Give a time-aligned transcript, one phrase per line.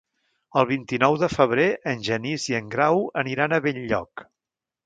[0.61, 4.29] El vint-i-nou de febrer en Genís i en Grau aniran a Benlloc.